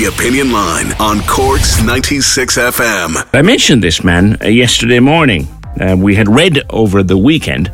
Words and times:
The 0.00 0.06
Opinion 0.06 0.50
Line 0.50 0.92
on 0.98 1.20
Corks 1.26 1.82
96 1.84 2.56
FM. 2.56 3.28
I 3.34 3.42
mentioned 3.42 3.84
this 3.84 4.02
man 4.02 4.38
uh, 4.40 4.46
yesterday 4.46 4.98
morning. 4.98 5.46
Uh, 5.78 5.94
we 5.94 6.14
had 6.14 6.26
read 6.26 6.62
over 6.70 7.02
the 7.02 7.18
weekend 7.18 7.70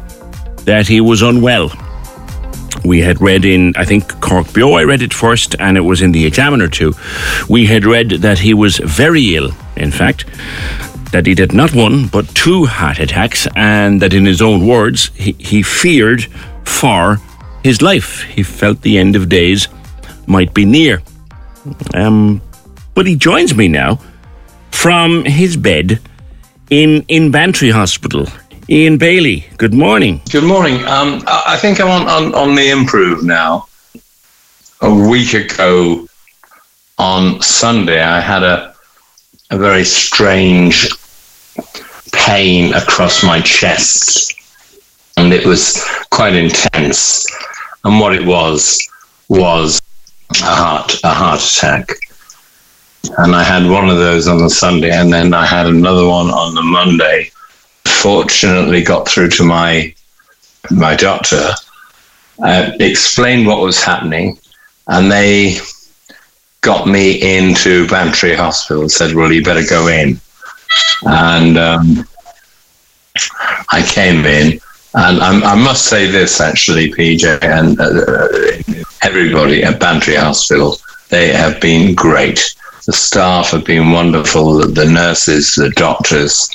that 0.65 0.89
he 0.89 1.01
was 1.01 1.23
unwell. 1.23 1.71
We 2.85 2.99
had 2.99 3.21
read 3.21 3.45
in, 3.45 3.75
I 3.77 3.85
think, 3.85 4.07
CorkBeo, 4.15 4.77
I 4.77 4.83
read 4.83 5.03
it 5.03 5.15
first, 5.15 5.55
and 5.61 5.77
it 5.77 5.83
was 5.83 6.03
in 6.03 6.11
the 6.11 6.27
Examiner 6.27 6.67
too. 6.67 6.95
We 7.49 7.67
had 7.67 7.85
read 7.85 8.11
that 8.11 8.41
he 8.41 8.55
was 8.55 8.79
very 8.79 9.37
ill, 9.37 9.53
in 9.77 9.93
fact, 9.93 10.25
that 11.13 11.27
he 11.27 11.35
did 11.37 11.53
not 11.53 11.77
one, 11.77 12.09
but 12.09 12.27
two 12.35 12.67
heart 12.67 12.99
attacks, 12.99 13.47
and 13.55 14.03
that 14.03 14.13
in 14.13 14.27
his 14.27 14.43
own 14.43 14.67
words, 14.67 15.13
he, 15.15 15.37
he 15.39 15.63
feared 15.63 16.25
for 16.65 17.21
his 17.63 17.83
life. 17.83 18.25
He 18.25 18.43
felt 18.43 18.83
the 18.83 18.99
end 18.99 19.15
of 19.15 19.29
days 19.29 19.69
might 20.27 20.53
be 20.53 20.65
near. 20.65 21.01
Um, 21.95 22.41
but 22.95 23.07
he 23.07 23.17
joins 23.17 23.55
me 23.55 23.69
now 23.69 24.01
from 24.71 25.25
his 25.25 25.57
bed 25.57 26.01
in, 26.71 27.05
in 27.09 27.31
Bantry 27.31 27.71
Hospital. 27.71 28.27
Ian 28.69 28.99
Bailey, 28.99 29.47
good 29.59 29.73
morning. 29.73 30.21
Good 30.31 30.45
morning. 30.45 30.85
Um, 30.87 31.23
I 31.27 31.57
think 31.57 31.81
I'm 31.81 31.89
on, 31.89 32.09
on, 32.09 32.35
on 32.35 32.55
the 32.55 32.71
improve 32.71 33.23
now. 33.23 33.69
A 34.81 34.93
week 34.93 35.35
ago 35.35 36.07
on 36.99 37.41
Sunday, 37.41 38.03
I 38.03 38.21
had 38.21 38.43
a, 38.43 38.75
a 39.51 39.59
very 39.59 39.85
strange 39.85 40.91
pain 42.13 42.75
across 42.75 43.23
my 43.23 43.41
chest, 43.41 44.35
and 45.17 45.33
it 45.33 45.47
was 45.47 45.83
quite 46.11 46.35
intense. 46.35 47.27
And 47.85 48.01
what 48.01 48.15
it 48.15 48.27
was 48.27 48.81
was 49.29 49.81
a 50.43 50.55
heart 50.55 51.01
a 51.05 51.11
heart 51.11 51.41
attack. 51.41 51.91
And 53.19 53.37
I 53.37 53.45
had 53.45 53.71
one 53.71 53.89
of 53.89 53.99
those 53.99 54.27
on 54.27 54.39
the 54.39 54.51
Sunday, 54.51 54.91
and 54.91 55.13
then 55.13 55.33
I 55.33 55.47
had 55.47 55.67
another 55.67 56.07
one 56.07 56.31
on 56.31 56.55
the 56.55 56.63
Monday. 56.63 57.31
Fortunately, 57.87 58.83
got 58.83 59.09
through 59.09 59.31
to 59.31 59.45
my 59.45 59.95
my 60.71 60.97
doctor, 60.97 61.51
uh, 62.43 62.73
explained 62.81 63.47
what 63.47 63.61
was 63.61 63.83
happening, 63.83 64.39
and 64.89 65.11
they 65.11 65.59
got 66.63 66.89
me 66.89 67.37
into 67.37 67.87
Bantry 67.89 68.35
Hospital 68.35 68.83
and 68.83 68.91
said, 68.91 69.15
"Well, 69.15 69.33
you 69.33 69.45
better 69.45 69.67
go 69.69 69.87
in." 69.87 70.21
And 71.03 71.57
um, 71.57 72.09
I 73.71 73.83
came 73.87 74.25
in, 74.27 74.61
and 74.95 75.21
I, 75.21 75.53
I 75.53 75.55
must 75.55 75.87
say 75.87 76.11
this 76.11 76.41
actually, 76.41 76.91
PJ, 76.91 77.43
and 77.43 77.81
uh, 77.81 78.76
everybody 79.03 79.63
at 79.63 79.81
Bantry 79.81 80.17
Hospital, 80.17 80.77
they 81.09 81.29
have 81.29 81.61
been 81.61 81.95
great. 81.95 82.55
The 82.87 82.93
staff 82.93 83.51
have 83.51 83.65
been 83.65 83.91
wonderful. 83.91 84.59
The, 84.67 84.87
nurses, 84.87 85.55
the 85.55 85.71
doctors, 85.71 86.51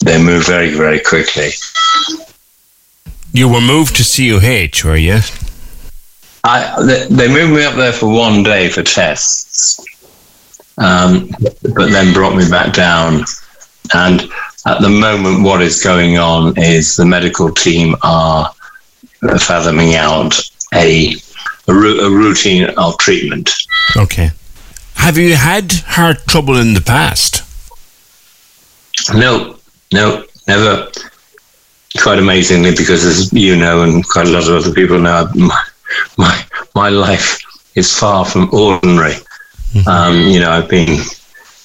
they 0.00 0.22
move 0.22 0.46
very, 0.46 0.74
very 0.74 1.00
quickly. 1.00 1.50
You 3.32 3.48
were 3.48 3.60
moved 3.60 3.96
to 3.96 4.02
CUH, 4.02 4.84
were 4.84 4.96
you? 4.96 5.20
I, 6.42 6.82
they, 6.84 7.06
they 7.06 7.28
moved 7.28 7.54
me 7.54 7.64
up 7.64 7.76
there 7.76 7.92
for 7.92 8.08
one 8.08 8.42
day 8.42 8.68
for 8.68 8.82
tests, 8.82 9.84
um, 10.78 11.30
but 11.40 11.90
then 11.90 12.14
brought 12.14 12.36
me 12.36 12.48
back 12.48 12.72
down. 12.72 13.24
And 13.94 14.30
at 14.66 14.80
the 14.80 14.88
moment, 14.88 15.44
what 15.44 15.62
is 15.62 15.82
going 15.82 16.18
on 16.18 16.58
is 16.58 16.96
the 16.96 17.04
medical 17.04 17.52
team 17.52 17.94
are 18.02 18.52
fathoming 19.38 19.94
out 19.94 20.40
a, 20.74 21.14
a, 21.70 21.74
ru- 21.74 22.00
a 22.00 22.10
routine 22.10 22.68
of 22.76 22.98
treatment. 22.98 23.50
Okay. 23.96 24.30
Have 24.96 25.16
you 25.16 25.34
had 25.34 25.72
heart 25.86 26.18
trouble 26.26 26.56
in 26.56 26.74
the 26.74 26.80
past? 26.80 27.42
No, 29.14 29.56
no, 29.92 30.24
never. 30.46 30.90
Quite 32.02 32.18
amazingly, 32.18 32.70
because 32.70 33.04
as 33.04 33.32
you 33.32 33.56
know, 33.56 33.82
and 33.82 34.06
quite 34.06 34.26
a 34.26 34.30
lot 34.30 34.46
of 34.48 34.54
other 34.54 34.72
people 34.72 34.98
know, 34.98 35.28
my 35.34 35.64
my, 36.16 36.44
my 36.74 36.88
life 36.88 37.40
is 37.74 37.96
far 37.96 38.24
from 38.24 38.52
ordinary. 38.52 39.14
Um, 39.86 40.14
you 40.28 40.38
know, 40.40 40.50
I've 40.50 40.68
been 40.68 41.00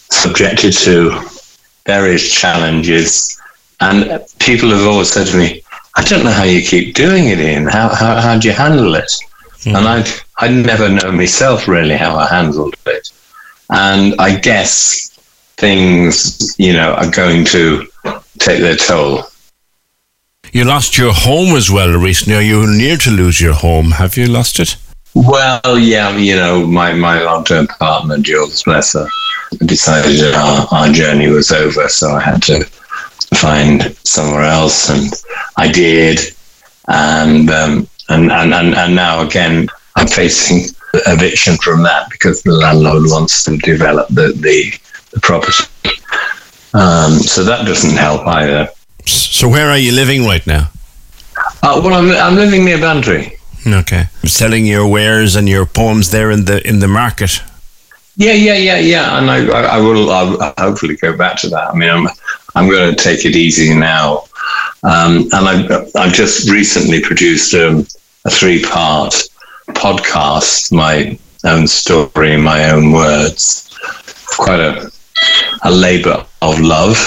subjected 0.10 0.74
to 0.74 1.22
various 1.86 2.32
challenges, 2.32 3.40
and 3.82 4.24
people 4.40 4.70
have 4.70 4.88
always 4.88 5.12
said 5.12 5.28
to 5.28 5.38
me, 5.38 5.64
"I 5.96 6.04
don't 6.04 6.24
know 6.24 6.32
how 6.32 6.44
you 6.44 6.62
keep 6.66 6.96
doing 6.96 7.28
it, 7.28 7.40
Ian. 7.40 7.68
How 7.68 7.90
how 7.90 8.20
how 8.20 8.40
do 8.40 8.48
you 8.48 8.54
handle 8.54 8.96
it?" 8.96 9.12
And 9.74 9.88
I 9.88 10.06
I 10.38 10.48
never 10.50 10.90
know 10.90 11.12
myself 11.12 11.68
really 11.68 11.96
how 11.98 12.16
I 12.16 12.28
handled 12.28 12.76
it, 12.86 13.12
and 13.70 14.14
I 14.20 14.36
guess 14.38 15.10
things 15.58 16.56
you 16.60 16.74
know 16.74 16.94
are 16.94 17.10
going 17.10 17.46
to 17.46 17.88
take 18.40 18.60
their 18.60 18.76
toll. 18.76 19.24
You 20.52 20.64
lost 20.64 20.98
your 20.98 21.14
home 21.14 21.56
as 21.56 21.70
well 21.70 21.92
recently. 21.98 22.36
Are 22.36 22.42
you 22.42 22.68
near 22.68 22.98
to 22.98 23.12
lose 23.12 23.42
your 23.42 23.54
home? 23.54 23.92
Have 23.92 24.16
you 24.16 24.28
lost 24.28 24.60
it? 24.60 24.78
Well, 25.16 25.80
yeah, 25.80 26.16
you 26.18 26.36
know, 26.36 26.68
my, 26.68 26.94
my 26.94 27.22
long 27.24 27.46
term 27.46 27.68
partner, 27.68 28.18
Jules, 28.20 28.64
bless 28.64 28.94
her, 28.94 29.08
decided 29.66 30.20
that 30.20 30.36
our, 30.36 30.68
our 30.78 30.90
journey 30.92 31.30
was 31.30 31.52
over, 31.52 31.88
so 31.88 32.12
I 32.12 32.22
had 32.22 32.44
to 32.44 32.66
find 33.34 33.96
somewhere 34.04 34.44
else, 34.44 34.90
and 34.90 35.12
I 35.58 35.72
did. 35.72 36.20
And, 36.88 37.50
um, 37.50 37.88
and, 38.10 38.32
and, 38.32 38.54
and, 38.54 38.76
and 38.76 38.96
now 38.96 39.22
again, 39.22 39.68
I'm 39.96 40.08
facing 40.08 40.66
eviction 41.08 41.58
from 41.58 41.84
that 41.84 42.10
because 42.10 42.44
the 42.44 42.52
landlord 42.52 43.04
wants 43.06 43.44
to 43.46 43.58
develop 43.58 44.08
the, 44.10 44.34
the, 44.36 44.74
the 45.12 45.20
property. 45.22 45.64
Um, 46.74 47.14
so 47.14 47.44
that 47.44 47.66
doesn't 47.66 47.96
help 47.98 48.28
either. 48.28 48.70
So 49.06 49.48
where 49.48 49.70
are 49.70 49.78
you 49.78 49.92
living 49.92 50.26
right 50.26 50.46
now? 50.46 50.70
Uh, 51.64 51.82
well, 51.84 51.94
I'm, 51.94 52.12
I'm 52.12 52.36
living 52.36 52.66
near 52.66 52.80
Bantry. 52.80 53.38
Okay. 53.66 54.06
Selling 54.26 54.66
your 54.66 54.88
wares 54.88 55.36
and 55.36 55.50
your 55.50 55.66
poems 55.66 56.12
there 56.12 56.30
in 56.32 56.46
the 56.46 56.66
in 56.68 56.80
the 56.80 56.88
market. 56.88 57.42
Yeah, 58.18 58.34
yeah, 58.34 58.56
yeah, 58.56 58.78
yeah. 58.78 59.18
And 59.18 59.30
I, 59.30 59.48
I, 59.48 59.62
I 59.78 59.80
will 59.80 60.12
I'll 60.12 60.54
hopefully 60.58 60.96
go 60.96 61.18
back 61.18 61.38
to 61.42 61.50
that. 61.50 61.72
I 61.72 61.76
mean, 61.76 61.90
I'm, 61.90 62.08
I'm 62.56 62.70
going 62.70 62.96
to 62.96 63.04
take 63.04 63.26
it 63.26 63.36
easy 63.36 63.74
now. 63.74 64.26
Um, 64.86 65.28
and 65.32 65.48
I've, 65.48 65.92
I've 65.96 66.14
just 66.14 66.50
recently 66.50 67.02
produced 67.02 67.54
um, 67.56 67.88
a 68.26 68.30
three 68.30 68.62
part 68.64 69.14
podcast, 69.70 70.72
my 70.72 71.18
own 71.44 71.68
story 71.68 72.34
in 72.34 72.42
my 72.42 72.70
own 72.70 72.92
words. 72.92 73.76
Quite 74.28 74.60
a, 74.60 74.92
a 75.64 75.72
labor 75.72 76.26
of 76.42 76.60
love. 76.60 76.98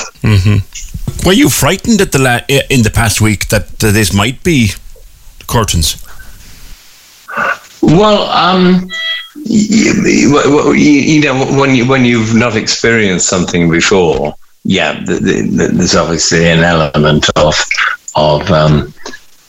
Were 1.24 1.32
you 1.32 1.48
frightened 1.48 2.00
at 2.00 2.12
the 2.12 2.18
la- 2.18 2.40
in 2.68 2.82
the 2.82 2.90
past 2.90 3.20
week 3.20 3.48
that 3.48 3.82
uh, 3.84 3.92
this 3.92 4.12
might 4.12 4.42
be 4.42 4.72
curtains? 5.46 6.02
Well, 7.80 8.22
um, 8.22 8.90
you, 9.44 9.92
you, 10.04 10.74
you 10.74 11.20
know, 11.22 11.44
when 11.58 11.74
you 11.74 11.86
when 11.86 12.04
you've 12.04 12.34
not 12.34 12.56
experienced 12.56 13.28
something 13.28 13.70
before, 13.70 14.34
yeah, 14.68 14.92
th 14.92 15.24
th 15.24 15.56
th 15.56 15.70
there's 15.76 15.96
obviously 15.96 16.46
an 16.46 16.62
element 16.62 17.24
of 17.36 17.54
of 18.14 18.50
um, 18.50 18.92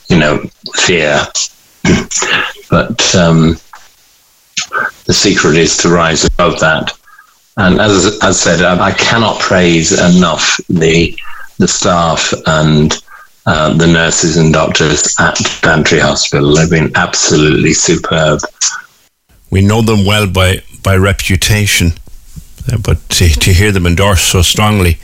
you 0.08 0.18
know 0.18 0.40
fear, 0.76 1.20
but 2.72 3.16
um, 3.16 3.58
the 5.08 5.14
secret 5.14 5.58
is 5.58 5.76
to 5.78 5.90
rise 5.90 6.24
above 6.24 6.60
that. 6.62 6.98
And 7.58 7.82
as 7.82 8.18
I 8.22 8.32
said, 8.32 8.62
I 8.62 8.94
cannot 8.94 9.42
praise 9.42 9.92
enough 9.92 10.58
the 10.70 11.18
the 11.58 11.68
staff 11.68 12.34
and 12.46 12.94
uh, 13.46 13.74
the 13.74 13.88
nurses 13.88 14.38
and 14.38 14.54
doctors 14.54 15.16
at 15.20 15.38
Bantry 15.62 16.00
Hospital. 16.00 16.56
They've 16.56 16.70
been 16.70 16.94
absolutely 16.96 17.74
superb. 17.74 18.40
We 19.52 19.62
know 19.62 19.82
them 19.82 20.06
well 20.06 20.28
by 20.32 20.64
by 20.82 20.96
reputation. 20.96 21.92
Uh, 22.72 22.78
but 22.78 22.98
to, 23.10 23.30
to 23.30 23.54
hear 23.54 23.72
them 23.72 23.86
endorsed 23.86 24.28
so 24.28 24.42
strongly, 24.42 24.98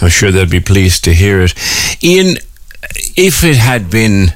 I'm 0.00 0.08
sure 0.08 0.30
they'll 0.30 0.46
be 0.46 0.60
pleased 0.60 1.04
to 1.04 1.14
hear 1.14 1.40
it. 1.40 1.54
Ian, 2.02 2.36
if 3.16 3.44
it 3.44 3.56
had 3.56 3.90
been 3.90 4.32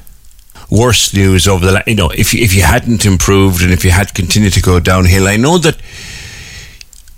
worse 0.70 1.14
news 1.14 1.46
over 1.46 1.64
the, 1.64 1.72
last, 1.72 1.88
you 1.88 1.94
know, 1.94 2.10
if 2.10 2.34
if 2.34 2.54
you 2.54 2.62
hadn't 2.62 3.04
improved 3.06 3.62
and 3.62 3.72
if 3.72 3.84
you 3.84 3.90
had 3.90 4.14
continued 4.14 4.52
to 4.54 4.60
go 4.60 4.80
downhill, 4.80 5.28
I 5.28 5.36
know 5.36 5.58
that 5.58 5.76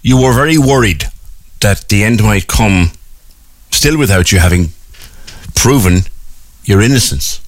you 0.03 0.21
were 0.21 0.33
very 0.33 0.59
worried 0.59 1.05
that 1.61 1.89
the 1.89 2.05
end 2.05 2.23
might 2.23 2.47
come 2.47 2.93
still 3.71 3.99
without 3.99 4.33
you 4.33 4.39
having 4.39 4.69
proven 5.55 6.03
your 6.65 6.81
innocence. 6.81 7.41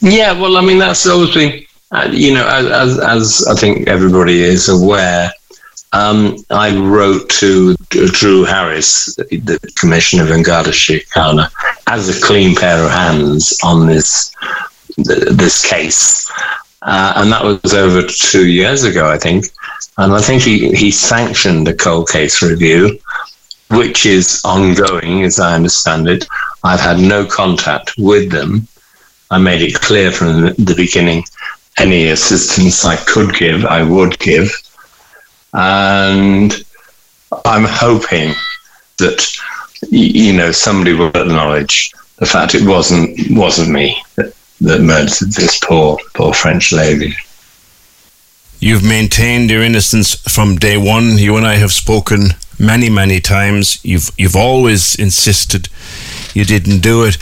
Yeah, 0.00 0.38
well, 0.38 0.56
I 0.56 0.60
mean, 0.60 0.78
that's 0.78 1.06
obviously, 1.06 1.66
uh, 1.90 2.08
you 2.12 2.34
know, 2.34 2.46
as, 2.46 2.98
as 2.98 3.46
I 3.48 3.54
think 3.54 3.88
everybody 3.88 4.42
is 4.42 4.68
aware, 4.68 5.32
um, 5.92 6.36
I 6.50 6.76
wrote 6.76 7.28
to 7.40 7.74
Drew 7.88 8.44
Harris, 8.44 9.14
the 9.16 9.58
Commissioner 9.76 10.24
of 10.24 10.30
An 10.30 10.42
Garda 10.42 10.70
Síochána, 10.70 11.50
as 11.86 12.08
a 12.08 12.26
clean 12.26 12.54
pair 12.54 12.84
of 12.84 12.90
hands 12.90 13.58
on 13.62 13.86
this 13.86 14.32
this 14.96 15.68
case, 15.68 16.30
uh, 16.82 17.14
and 17.16 17.30
that 17.32 17.44
was 17.44 17.74
over 17.74 18.02
two 18.06 18.48
years 18.48 18.84
ago, 18.84 19.08
I 19.08 19.18
think. 19.18 19.46
And 19.98 20.12
I 20.12 20.20
think 20.20 20.42
he, 20.42 20.74
he 20.74 20.90
sanctioned 20.90 21.68
a 21.68 21.74
cold 21.74 22.08
case 22.08 22.42
review, 22.42 22.98
which 23.70 24.06
is 24.06 24.40
ongoing, 24.44 25.22
as 25.22 25.38
I 25.38 25.54
understand 25.54 26.08
it. 26.08 26.26
I've 26.64 26.80
had 26.80 26.98
no 26.98 27.24
contact 27.24 27.92
with 27.98 28.30
them. 28.30 28.68
I 29.30 29.38
made 29.38 29.62
it 29.62 29.74
clear 29.74 30.10
from 30.10 30.42
the 30.42 30.74
beginning 30.76 31.24
any 31.78 32.08
assistance 32.08 32.84
I 32.84 32.96
could 32.96 33.34
give, 33.34 33.64
I 33.64 33.82
would 33.82 34.18
give. 34.18 34.50
And 35.52 36.64
I'm 37.44 37.64
hoping 37.64 38.34
that, 38.98 39.26
you 39.90 40.32
know, 40.32 40.52
somebody 40.52 40.92
will 40.92 41.08
acknowledge 41.08 41.92
the 42.16 42.26
fact 42.26 42.54
it 42.54 42.66
wasn't 42.66 43.18
wasn't 43.30 43.70
me 43.70 44.02
that, 44.16 44.34
that 44.62 44.80
murdered 44.80 45.32
this 45.32 45.58
poor 45.62 45.98
poor 46.14 46.32
French 46.32 46.72
lady. 46.72 47.14
You've 48.58 48.84
maintained 48.84 49.50
your 49.50 49.62
innocence 49.62 50.14
from 50.32 50.56
day 50.56 50.78
one. 50.78 51.18
You 51.18 51.36
and 51.36 51.46
I 51.46 51.56
have 51.56 51.72
spoken 51.72 52.30
many, 52.58 52.88
many 52.88 53.20
times. 53.20 53.84
You've 53.84 54.10
you've 54.16 54.36
always 54.36 54.94
insisted 54.94 55.68
you 56.36 56.44
didn't 56.44 56.80
do 56.80 57.04
it. 57.04 57.16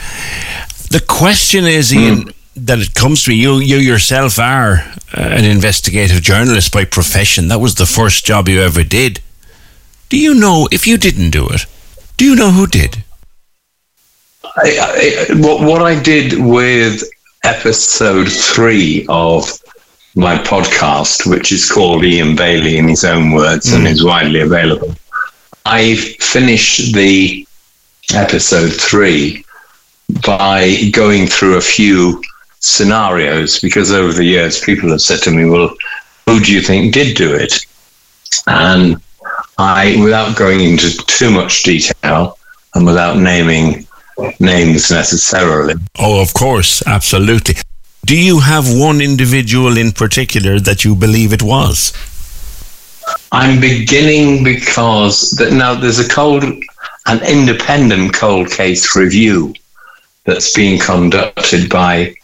The 0.91 1.03
question 1.07 1.65
is, 1.65 1.93
Ian, 1.93 2.25
mm. 2.25 2.34
That 2.55 2.79
it 2.79 2.93
comes 2.93 3.23
to 3.23 3.33
you. 3.33 3.59
You 3.59 3.77
yourself 3.77 4.39
are 4.39 4.77
uh, 5.13 5.21
an 5.21 5.45
investigative 5.45 6.21
journalist 6.21 6.71
by 6.71 6.85
profession. 6.85 7.47
That 7.49 7.59
was 7.59 7.75
the 7.75 7.85
first 7.85 8.25
job 8.25 8.47
you 8.47 8.61
ever 8.61 8.83
did. 8.83 9.21
Do 10.09 10.17
you 10.17 10.33
know 10.33 10.67
if 10.71 10.87
you 10.87 10.97
didn't 10.97 11.31
do 11.31 11.47
it? 11.49 11.65
Do 12.17 12.25
you 12.25 12.35
know 12.35 12.51
who 12.51 12.67
did? 12.67 13.03
I, 14.43 15.27
I, 15.29 15.35
what, 15.35 15.61
what 15.61 15.81
I 15.81 16.01
did 16.01 16.39
with 16.39 17.03
episode 17.43 18.31
three 18.31 19.05
of 19.09 19.51
my 20.15 20.37
podcast, 20.37 21.29
which 21.29 21.51
is 21.51 21.69
called 21.69 22.05
Ian 22.05 22.35
Bailey 22.35 22.77
in 22.77 22.87
his 22.87 23.03
own 23.03 23.31
words 23.31 23.67
mm. 23.67 23.77
and 23.77 23.87
is 23.87 24.03
widely 24.03 24.39
available. 24.39 24.95
I 25.65 25.95
finished 25.95 26.93
the 26.93 27.45
episode 28.13 28.71
three 28.71 29.43
by 30.25 30.89
going 30.91 31.27
through 31.27 31.57
a 31.57 31.61
few 31.61 32.21
scenarios 32.59 33.59
because 33.59 33.91
over 33.91 34.13
the 34.13 34.23
years 34.23 34.59
people 34.59 34.89
have 34.89 35.01
said 35.01 35.19
to 35.19 35.31
me, 35.31 35.45
Well, 35.45 35.75
who 36.25 36.39
do 36.39 36.51
you 36.51 36.61
think 36.61 36.93
did 36.93 37.15
do 37.15 37.33
it? 37.33 37.65
And 38.47 39.01
I, 39.57 39.95
without 40.03 40.35
going 40.35 40.59
into 40.59 40.95
too 41.05 41.31
much 41.31 41.63
detail 41.63 42.37
and 42.73 42.85
without 42.85 43.17
naming 43.17 43.87
names 44.39 44.91
necessarily. 44.91 45.75
Oh, 45.97 46.21
of 46.21 46.33
course, 46.33 46.85
absolutely. 46.85 47.55
Do 48.05 48.17
you 48.17 48.39
have 48.41 48.65
one 48.67 49.01
individual 49.01 49.77
in 49.77 49.91
particular 49.91 50.59
that 50.59 50.83
you 50.83 50.95
believe 50.95 51.33
it 51.33 51.41
was? 51.41 51.93
I'm 53.31 53.59
beginning 53.59 54.43
because 54.43 55.31
that 55.31 55.53
now 55.53 55.75
there's 55.75 55.99
a 55.99 56.07
cold, 56.07 56.43
an 56.43 57.23
independent 57.25 58.13
cold 58.13 58.49
case 58.51 58.95
review 58.95 59.53
that's 60.25 60.53
being 60.53 60.79
conducted 60.79 61.69
by 61.69 62.15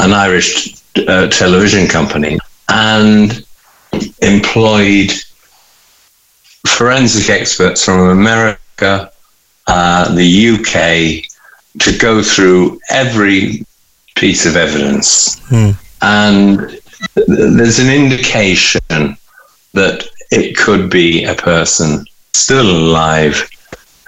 an 0.00 0.12
Irish 0.12 0.74
uh, 1.08 1.28
television 1.28 1.86
company 1.86 2.38
and 2.68 3.44
employed 4.22 5.12
forensic 6.66 7.30
experts 7.30 7.84
from 7.84 8.08
America, 8.08 9.10
uh, 9.66 10.14
the 10.14 10.48
UK, 10.50 11.24
to 11.80 11.98
go 11.98 12.22
through 12.22 12.80
every 12.90 13.64
piece 14.16 14.46
of 14.46 14.56
evidence. 14.56 15.38
Hmm. 15.48 15.70
And 16.02 16.80
there's 17.26 17.78
an 17.78 17.90
indication 17.90 19.16
that 19.72 20.06
it 20.30 20.56
could 20.56 20.90
be 20.90 21.24
a 21.24 21.34
person 21.34 22.04
still 22.32 22.70
alive 22.70 23.48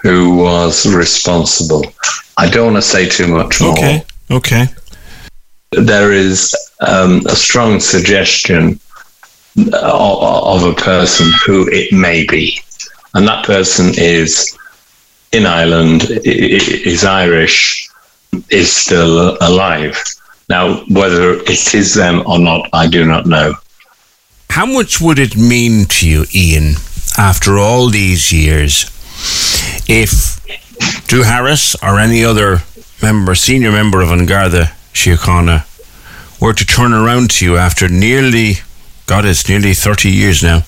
who 0.01 0.35
was 0.35 0.85
responsible. 0.93 1.83
I 2.37 2.49
don't 2.49 2.73
want 2.73 2.83
to 2.83 2.89
say 2.89 3.07
too 3.07 3.27
much 3.27 3.59
more. 3.61 3.71
Okay. 3.71 4.03
Okay. 4.29 4.67
There 5.71 6.13
is 6.13 6.55
um, 6.79 7.25
a 7.25 7.35
strong 7.35 7.79
suggestion 7.79 8.79
of, 9.57 9.73
of 9.73 10.63
a 10.63 10.73
person 10.73 11.31
who 11.45 11.67
it 11.69 11.91
may 11.91 12.25
be, 12.25 12.59
and 13.13 13.27
that 13.27 13.45
person 13.45 13.91
is 13.97 14.57
in 15.31 15.45
Ireland, 15.45 16.03
is 16.23 17.03
Irish, 17.03 17.89
is 18.49 18.73
still 18.73 19.37
alive. 19.41 20.01
Now, 20.49 20.85
whether 20.85 21.33
it 21.33 21.73
is 21.73 21.93
them 21.93 22.23
or 22.25 22.39
not, 22.39 22.69
I 22.71 22.87
do 22.87 23.05
not 23.05 23.25
know. 23.25 23.55
How 24.49 24.65
much 24.65 25.01
would 25.01 25.19
it 25.19 25.35
mean 25.35 25.85
to 25.85 26.09
you, 26.09 26.25
Ian, 26.33 26.75
after 27.17 27.59
all 27.59 27.89
these 27.89 28.31
years, 28.31 28.85
if 29.89 30.39
Drew 31.07 31.23
Harris 31.23 31.75
or 31.83 31.99
any 31.99 32.23
other 32.23 32.59
member, 33.01 33.35
senior 33.35 33.71
member 33.71 34.01
of 34.01 34.11
An 34.11 34.25
Garda 34.25 34.76
Síochána, 34.97 35.65
were 36.41 36.53
to 36.53 36.65
turn 36.65 36.91
around 36.91 37.29
to 37.31 37.45
you 37.45 37.57
after 37.57 37.87
nearly, 37.87 38.55
God, 39.05 39.25
it's 39.25 39.47
nearly 39.47 39.73
30 39.73 40.09
years 40.09 40.41
now, 40.41 40.63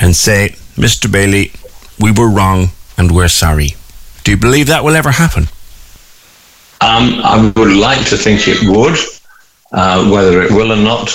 and 0.00 0.16
say, 0.16 0.56
Mr. 0.76 1.10
Bailey, 1.10 1.52
we 2.00 2.10
were 2.10 2.28
wrong 2.28 2.70
and 2.96 3.12
we're 3.12 3.28
sorry. 3.28 3.74
Do 4.24 4.32
you 4.32 4.36
believe 4.36 4.66
that 4.66 4.82
will 4.84 4.96
ever 4.96 5.12
happen? 5.12 5.44
Um, 6.80 7.20
I 7.22 7.52
would 7.56 7.76
like 7.76 8.06
to 8.08 8.16
think 8.16 8.42
it 8.46 8.68
would. 8.68 8.98
Uh, 9.70 10.08
whether 10.10 10.42
it 10.42 10.50
will 10.50 10.72
or 10.72 10.76
not, 10.76 11.14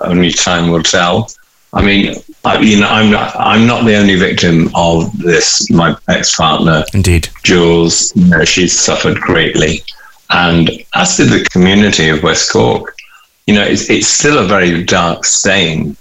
only 0.00 0.30
time 0.30 0.70
will 0.70 0.82
tell. 0.82 1.30
I 1.72 1.82
mean, 1.84 2.16
I, 2.44 2.58
you 2.58 2.80
know, 2.80 2.88
I'm 2.88 3.10
not, 3.10 3.34
I'm 3.38 3.66
not 3.66 3.84
the 3.84 3.94
only 3.96 4.16
victim 4.16 4.70
of 4.74 5.16
this. 5.18 5.70
My 5.70 5.96
ex-partner, 6.08 6.84
indeed, 6.92 7.28
Jules, 7.44 8.14
you 8.16 8.26
know, 8.26 8.44
she's 8.44 8.78
suffered 8.78 9.20
greatly, 9.20 9.82
and 10.32 10.70
as 10.94 11.16
did 11.16 11.28
the 11.28 11.44
community 11.50 12.08
of 12.08 12.22
West 12.22 12.50
Cork. 12.50 12.96
You 13.46 13.54
know, 13.54 13.64
it's, 13.64 13.90
it's 13.90 14.06
still 14.06 14.38
a 14.38 14.46
very 14.46 14.82
dark 14.84 15.24
stain 15.24 15.96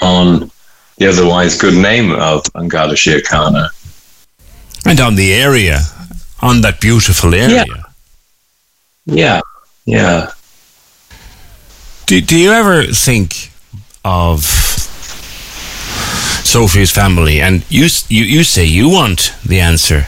on 0.00 0.50
the 0.98 1.08
otherwise 1.08 1.58
good 1.58 1.74
name 1.74 2.12
of 2.12 2.44
An 2.54 2.68
Garda 2.68 2.94
Síochána. 2.94 3.68
And 4.86 5.00
on 5.00 5.16
the 5.16 5.34
area, 5.34 5.80
on 6.40 6.60
that 6.62 6.80
beautiful 6.80 7.34
area. 7.34 7.64
Yeah. 7.66 7.82
Yeah, 9.06 9.40
yeah. 9.84 10.30
Do, 12.06 12.20
do 12.20 12.36
you 12.36 12.52
ever 12.52 12.84
think 12.86 13.50
of 14.04 14.44
Sophie's 16.44 16.90
family? 16.90 17.40
And 17.40 17.64
you, 17.68 17.88
you, 18.08 18.24
you 18.24 18.44
say 18.44 18.64
you 18.64 18.88
want 18.88 19.34
the 19.44 19.60
answer. 19.60 20.06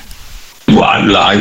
Well, 0.69 1.17
I, 1.17 1.41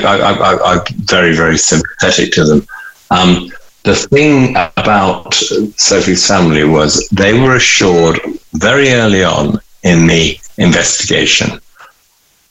I'm 0.65 0.81
very, 1.03 1.35
very 1.35 1.57
sympathetic 1.57 2.31
to 2.33 2.45
them. 2.45 2.67
Um, 3.11 3.51
the 3.83 3.95
thing 3.95 4.55
about 4.77 5.33
Sophie's 5.33 6.27
family 6.27 6.63
was 6.63 7.07
they 7.09 7.39
were 7.39 7.55
assured 7.55 8.19
very 8.53 8.89
early 8.91 9.23
on 9.23 9.59
in 9.83 10.07
the 10.07 10.37
investigation. 10.57 11.59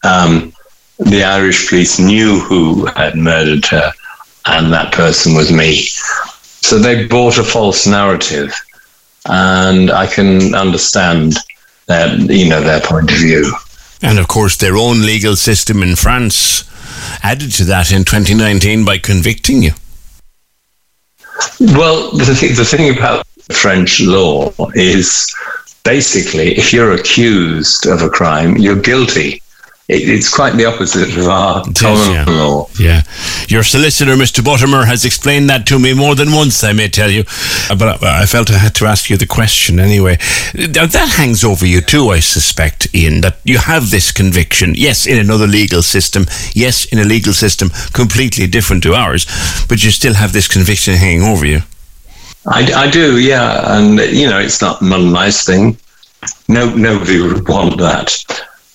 Um, 0.04 0.52
the 0.98 1.24
Irish 1.24 1.68
police 1.68 1.98
knew 1.98 2.40
who 2.40 2.86
had 2.86 3.16
murdered 3.16 3.66
her 3.66 3.92
and 4.46 4.72
that 4.72 4.92
person 4.92 5.34
was 5.34 5.52
me. 5.52 5.86
So 6.62 6.78
they 6.78 7.06
bought 7.06 7.38
a 7.38 7.44
false 7.44 7.86
narrative 7.86 8.54
and 9.28 9.90
I 9.90 10.06
can 10.06 10.54
understand 10.54 11.34
their, 11.86 12.16
you 12.16 12.48
know, 12.48 12.62
their 12.62 12.80
point 12.80 13.10
of 13.10 13.18
view. 13.18 13.52
And 14.02 14.18
of 14.18 14.28
course, 14.28 14.56
their 14.56 14.76
own 14.76 15.02
legal 15.02 15.36
system 15.36 15.82
in 15.82 15.96
France 15.96 16.64
added 17.22 17.52
to 17.52 17.64
that 17.64 17.92
in 17.92 18.04
2019 18.04 18.84
by 18.84 18.98
convicting 18.98 19.62
you. 19.62 19.72
Well, 21.60 22.10
the, 22.12 22.36
th- 22.38 22.56
the 22.56 22.64
thing 22.64 22.96
about 22.96 23.26
French 23.52 24.00
law 24.00 24.52
is 24.74 25.34
basically 25.84 26.56
if 26.56 26.72
you're 26.72 26.92
accused 26.92 27.86
of 27.86 28.02
a 28.02 28.08
crime, 28.08 28.56
you're 28.56 28.80
guilty. 28.80 29.40
It, 29.88 30.08
it's 30.08 30.28
quite 30.28 30.56
the 30.56 30.64
opposite 30.64 31.16
of 31.16 31.28
our 31.28 31.62
common 31.62 32.10
yeah. 32.12 32.24
law. 32.26 32.68
Yeah. 32.76 33.02
Your 33.46 33.62
solicitor, 33.62 34.16
Mr. 34.16 34.42
Buttimer, 34.42 34.84
has 34.84 35.04
explained 35.04 35.48
that 35.48 35.64
to 35.66 35.78
me 35.78 35.94
more 35.94 36.16
than 36.16 36.32
once, 36.32 36.64
I 36.64 36.72
may 36.72 36.88
tell 36.88 37.10
you. 37.10 37.24
Uh, 37.70 37.76
But 37.76 38.02
I 38.02 38.22
I 38.22 38.26
felt 38.26 38.50
I 38.50 38.58
had 38.58 38.74
to 38.76 38.86
ask 38.86 39.08
you 39.08 39.16
the 39.16 39.26
question 39.26 39.78
anyway. 39.78 40.18
Now, 40.54 40.86
That 40.86 41.10
hangs 41.16 41.44
over 41.44 41.64
you 41.64 41.80
too, 41.80 42.10
I 42.10 42.20
suspect, 42.20 42.88
Ian, 42.92 43.20
that 43.20 43.36
you 43.44 43.58
have 43.58 43.90
this 43.90 44.10
conviction. 44.10 44.74
Yes, 44.74 45.06
in 45.06 45.18
another 45.18 45.46
legal 45.46 45.82
system. 45.82 46.26
Yes, 46.52 46.84
in 46.86 46.98
a 46.98 47.04
legal 47.04 47.32
system 47.32 47.70
completely 47.92 48.48
different 48.48 48.82
to 48.82 48.94
ours. 48.94 49.26
But 49.68 49.84
you 49.84 49.92
still 49.92 50.14
have 50.14 50.32
this 50.32 50.48
conviction 50.48 50.94
hanging 50.94 51.22
over 51.22 51.46
you. 51.46 51.62
I, 52.46 52.60
I 52.72 52.90
do, 52.90 53.18
yeah, 53.18 53.76
and 53.76 53.98
you 53.98 54.28
know, 54.28 54.40
it's 54.40 54.60
not, 54.60 54.82
not 54.82 55.00
a 55.00 55.10
nice 55.22 55.44
thing. 55.44 55.76
No, 56.48 56.74
nobody 56.74 57.20
would 57.20 57.48
want 57.48 57.78
that. 57.78 58.10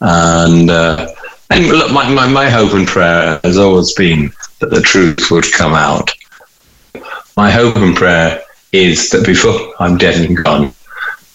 And 0.01 0.69
uh, 0.69 1.07
and 1.49 1.67
look, 1.67 1.91
my, 1.91 2.09
my 2.09 2.27
my 2.27 2.49
hope 2.49 2.73
and 2.73 2.87
prayer 2.87 3.39
has 3.43 3.57
always 3.57 3.93
been 3.93 4.31
that 4.59 4.71
the 4.71 4.81
truth 4.81 5.29
would 5.31 5.51
come 5.51 5.73
out. 5.73 6.11
My 7.37 7.51
hope 7.51 7.75
and 7.77 7.95
prayer 7.95 8.41
is 8.71 9.09
that 9.11 9.25
before 9.25 9.73
I'm 9.79 9.97
dead 9.97 10.25
and 10.25 10.43
gone, 10.43 10.73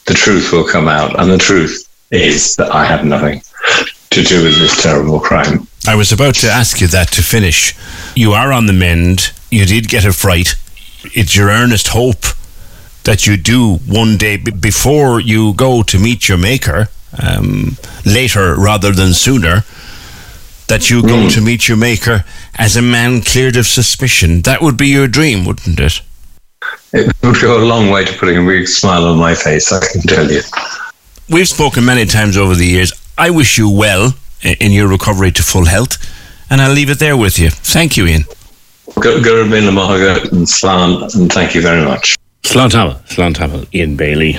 the 0.06 0.14
truth 0.14 0.52
will 0.52 0.66
come 0.66 0.88
out, 0.88 1.18
and 1.18 1.30
the 1.30 1.38
truth 1.38 1.88
is 2.10 2.56
that 2.56 2.72
I 2.72 2.84
have 2.84 3.04
nothing 3.04 3.42
to 4.10 4.22
do 4.22 4.44
with 4.44 4.58
this 4.58 4.82
terrible 4.82 5.20
crime. 5.20 5.66
I 5.86 5.94
was 5.94 6.12
about 6.12 6.34
to 6.36 6.48
ask 6.48 6.80
you 6.80 6.86
that 6.88 7.08
to 7.12 7.22
finish. 7.22 7.74
You 8.14 8.32
are 8.32 8.52
on 8.52 8.66
the 8.66 8.72
mend. 8.72 9.32
You 9.50 9.64
did 9.66 9.88
get 9.88 10.04
a 10.04 10.12
fright. 10.12 10.54
It's 11.04 11.36
your 11.36 11.48
earnest 11.48 11.88
hope 11.88 12.24
that 13.04 13.26
you 13.26 13.36
do 13.36 13.76
one 13.86 14.16
day 14.16 14.36
b- 14.36 14.50
before 14.50 15.20
you 15.20 15.54
go 15.54 15.82
to 15.84 15.98
meet 15.98 16.28
your 16.28 16.38
maker, 16.38 16.88
um, 17.22 17.76
later 18.04 18.54
rather 18.54 18.92
than 18.92 19.12
sooner, 19.12 19.64
that 20.68 20.90
you 20.90 21.02
go 21.02 21.28
to 21.28 21.40
meet 21.40 21.68
your 21.68 21.76
maker 21.76 22.24
as 22.56 22.76
a 22.76 22.82
man 22.82 23.20
cleared 23.22 23.56
of 23.56 23.66
suspicion. 23.66 24.42
That 24.42 24.60
would 24.62 24.76
be 24.76 24.88
your 24.88 25.06
dream, 25.06 25.44
wouldn't 25.44 25.78
it? 25.78 26.00
It 26.92 27.12
would 27.22 27.40
go 27.40 27.62
a 27.62 27.64
long 27.64 27.90
way 27.90 28.04
to 28.04 28.12
putting 28.18 28.38
a 28.38 28.44
big 28.46 28.66
smile 28.66 29.04
on 29.06 29.18
my 29.18 29.34
face, 29.34 29.72
I 29.72 29.80
can 29.86 30.02
tell 30.02 30.30
you. 30.30 30.40
We've 31.28 31.48
spoken 31.48 31.84
many 31.84 32.04
times 32.06 32.36
over 32.36 32.54
the 32.54 32.66
years. 32.66 32.92
I 33.18 33.30
wish 33.30 33.58
you 33.58 33.70
well 33.70 34.14
in 34.42 34.72
your 34.72 34.88
recovery 34.88 35.32
to 35.32 35.42
full 35.42 35.66
health, 35.66 35.98
and 36.50 36.60
I'll 36.60 36.72
leave 36.72 36.90
it 36.90 36.98
there 36.98 37.16
with 37.16 37.38
you. 37.38 37.50
Thank 37.50 37.96
you, 37.96 38.06
Ian. 38.06 38.24
Gurubin 38.88 39.72
Margaret 39.72 40.32
and 40.32 40.48
Slan, 40.48 41.08
thank 41.28 41.54
you 41.54 41.62
very 41.62 41.84
much. 41.84 42.16
Slán 42.42 42.70
Slán 43.08 43.74
Ian 43.74 43.96
Bailey. 43.96 44.38